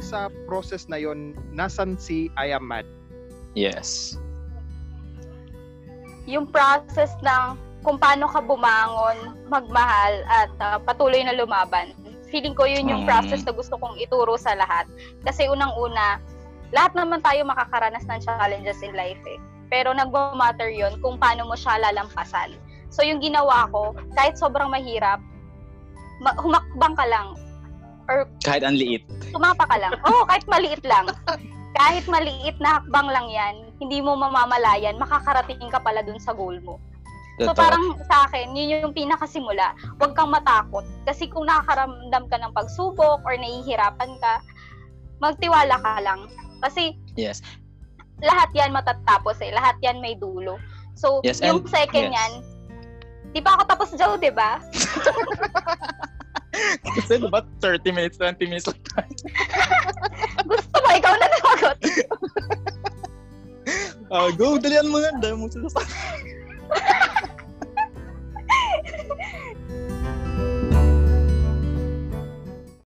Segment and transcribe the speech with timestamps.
[0.00, 2.88] dun sa process na yon nasan si I am mad?
[3.52, 4.16] Yes.
[6.24, 11.92] Yung process ng kung paano ka bumangon, magmahal, at uh, patuloy na lumaban.
[12.32, 13.08] Feeling ko yun yung Mm.
[13.08, 14.88] process na gusto kong ituro sa lahat.
[15.24, 16.20] Kasi unang-una,
[16.72, 19.40] lahat naman tayo makakaranas ng challenges in life eh.
[19.68, 22.56] Pero nagmamatter yun kung paano mo siya lalampasan.
[22.92, 25.18] So yung ginawa ko, kahit sobrang mahirap,
[26.20, 27.34] ma- humakbang ka lang.
[28.10, 29.06] Or Kahit ang liit.
[29.30, 29.94] tumapa ka lang.
[30.02, 31.06] Oo, kahit maliit lang.
[31.72, 36.58] Kahit maliit na hakbang lang yan, hindi mo mamamalayan, makakarating ka pala dun sa goal
[36.60, 36.82] mo.
[37.38, 37.62] So Totoo.
[37.62, 39.72] parang sa akin, yun yung pinakasimula.
[39.96, 40.84] Huwag kang matakot.
[41.06, 44.42] Kasi kung nakakaramdam ka ng pagsubok or nahihirapan ka,
[45.18, 46.26] magtiwala ka lang.
[46.60, 47.40] Kasi Yes.
[48.20, 49.54] lahat yan matatapos eh.
[49.54, 50.60] Lahat yan may dulo.
[50.92, 52.18] So, Yes, yung and- second yes.
[52.18, 52.32] yan,
[53.30, 54.58] di pa ako tapos Joe, di ba?
[57.00, 59.12] Kasi diba 30 minutes, 20 minutes lang tayo.
[60.50, 61.78] Gusto mo, ikaw na tumagot.
[64.10, 65.10] Ah, go, dalian mo nga.
[65.22, 65.80] Dahil mo sila sa...